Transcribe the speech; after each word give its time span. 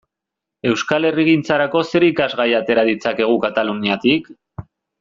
Euskal 0.69 1.05
herrigintzarako 1.09 1.83
zer 1.91 2.07
irakasgai 2.07 2.47
atera 2.61 2.87
ditzakegu 2.91 3.37
Kataluniatik? 3.47 4.35